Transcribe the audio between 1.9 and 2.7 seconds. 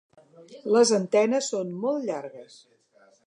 llargues.